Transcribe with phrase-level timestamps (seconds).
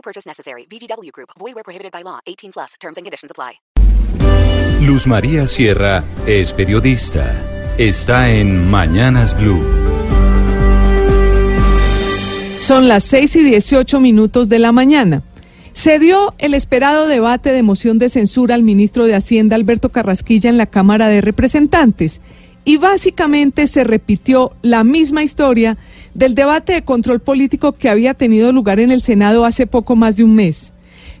[0.00, 0.66] No purchase necessary.
[0.66, 1.30] VGW Group.
[1.38, 2.20] Void where prohibited by law.
[2.26, 2.74] 18 plus.
[2.80, 3.60] Terms and conditions apply.
[4.80, 7.34] Luz María Sierra es periodista.
[7.76, 9.62] Está en Mañanas Blue.
[12.58, 15.22] Son las 6 y 18 minutos de la mañana.
[15.72, 20.48] Se dio el esperado debate de moción de censura al ministro de Hacienda Alberto Carrasquilla
[20.48, 22.22] en la Cámara de Representantes
[22.64, 25.78] y básicamente se repitió la misma historia
[26.14, 30.16] del debate de control político que había tenido lugar en el Senado hace poco más
[30.16, 30.72] de un mes.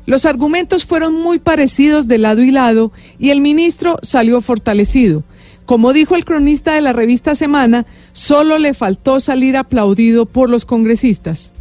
[0.06, 5.22] Los argumentos fueron muy parecidos de lado y lado y el ministro salió fortalecido.
[5.66, 10.64] Como dijo el cronista de la revista Semana, solo le faltó salir aplaudido por los
[10.64, 11.52] congresistas.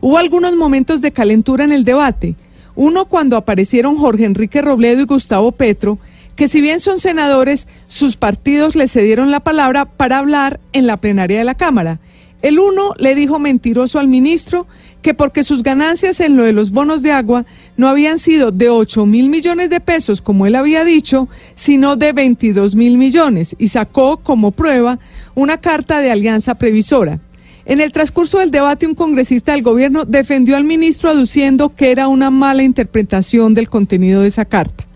[0.00, 2.36] Hubo algunos momentos de calentura en el debate.
[2.76, 5.98] Uno cuando aparecieron Jorge Enrique Robledo y Gustavo Petro,
[6.38, 10.98] que si bien son senadores, sus partidos le cedieron la palabra para hablar en la
[10.98, 11.98] plenaria de la Cámara.
[12.42, 14.68] El uno le dijo mentiroso al ministro
[15.02, 17.44] que porque sus ganancias en lo de los bonos de agua
[17.76, 22.12] no habían sido de 8 mil millones de pesos, como él había dicho, sino de
[22.12, 25.00] 22 mil millones, y sacó como prueba
[25.34, 27.18] una carta de alianza previsora.
[27.64, 32.06] En el transcurso del debate, un congresista del gobierno defendió al ministro aduciendo que era
[32.06, 34.87] una mala interpretación del contenido de esa carta.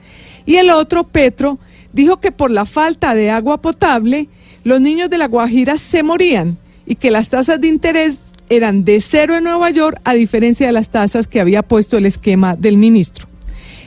[0.46, 1.58] Y el otro, Petro,
[1.92, 4.28] dijo que por la falta de agua potable,
[4.64, 9.00] los niños de la Guajira se morían y que las tasas de interés eran de
[9.00, 12.76] cero en Nueva York, a diferencia de las tasas que había puesto el esquema del
[12.76, 13.28] ministro.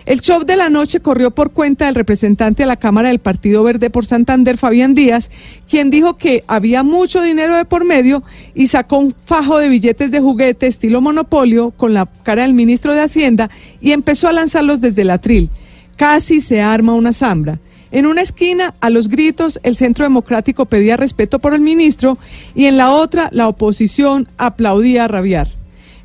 [0.06, 3.64] El show de la noche corrió por cuenta del representante de la Cámara del Partido
[3.64, 5.32] Verde por Santander, Fabián Díaz,
[5.68, 8.22] quien dijo que había mucho dinero de por medio
[8.54, 12.94] y sacó un fajo de billetes de juguete estilo monopolio con la cara del ministro
[12.94, 13.50] de Hacienda
[13.82, 15.50] y empezó a lanzarlos desde el atril.
[15.96, 17.60] Casi se arma una zambra.
[17.92, 22.18] En una esquina, a los gritos, el Centro Democrático pedía respeto por el ministro
[22.54, 25.50] y en la otra, la oposición aplaudía a rabiar.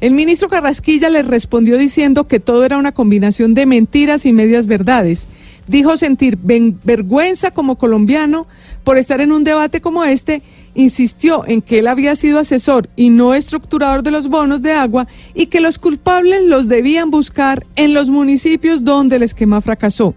[0.00, 4.66] El ministro Carrasquilla le respondió diciendo que todo era una combinación de mentiras y medias
[4.66, 5.28] verdades.
[5.66, 8.46] Dijo sentir vergüenza como colombiano
[8.82, 10.42] por estar en un debate como este.
[10.74, 15.06] Insistió en que él había sido asesor y no estructurador de los bonos de agua
[15.34, 20.14] y que los culpables los debían buscar en los municipios donde el esquema fracasó.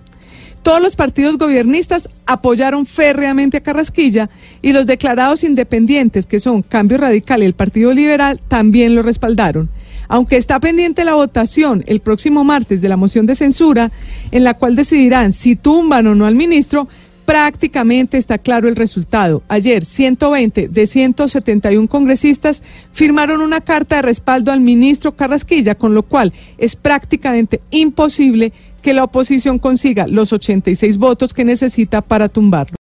[0.64, 4.30] Todos los partidos gobiernistas apoyaron férreamente a Carrasquilla
[4.62, 9.70] y los declarados independientes, que son Cambio Radical y el Partido Liberal, también lo respaldaron.
[10.08, 13.92] Aunque está pendiente la votación el próximo martes de la moción de censura,
[14.32, 16.88] en la cual decidirán si tumban o no al ministro,
[17.26, 19.44] prácticamente está claro el resultado.
[19.48, 26.04] Ayer, 120 de 171 congresistas firmaron una carta de respaldo al ministro Carrasquilla, con lo
[26.04, 32.76] cual es prácticamente imposible que la oposición consiga los 86 votos que necesita para tumbarlo.